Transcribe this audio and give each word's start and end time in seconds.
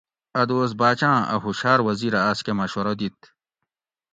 ا 0.39 0.41
دوس 0.49 0.71
باچاں 0.79 1.17
ا 1.33 1.35
ہُوشاۤر 1.43 1.79
وزیرہ 1.87 2.19
آس 2.29 2.39
کہ 2.45 2.51
مشورہ 2.59 2.93
دیت 2.99 3.19